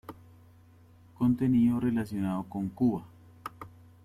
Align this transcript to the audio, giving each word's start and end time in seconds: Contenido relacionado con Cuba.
Contenido 1.13 1.79
relacionado 1.79 2.41
con 2.49 2.69
Cuba. 2.69 3.05